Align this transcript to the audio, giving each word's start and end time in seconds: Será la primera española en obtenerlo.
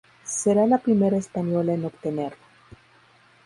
Será 0.23 0.65
la 0.65 0.79
primera 0.79 1.15
española 1.17 1.73
en 1.75 1.85
obtenerlo. 1.85 2.37